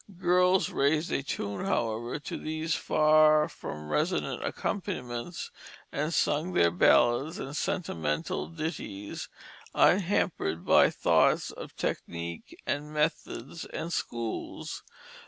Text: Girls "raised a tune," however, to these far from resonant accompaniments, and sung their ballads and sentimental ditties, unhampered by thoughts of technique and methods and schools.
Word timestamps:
Girls 0.17 0.71
"raised 0.71 1.11
a 1.11 1.21
tune," 1.21 1.63
however, 1.63 2.17
to 2.17 2.35
these 2.35 2.73
far 2.73 3.47
from 3.47 3.87
resonant 3.87 4.43
accompaniments, 4.43 5.51
and 5.91 6.11
sung 6.11 6.53
their 6.53 6.71
ballads 6.71 7.37
and 7.37 7.55
sentimental 7.55 8.47
ditties, 8.47 9.29
unhampered 9.75 10.65
by 10.65 10.89
thoughts 10.89 11.51
of 11.51 11.75
technique 11.75 12.57
and 12.65 12.91
methods 12.91 13.65
and 13.65 13.93
schools. 13.93 14.81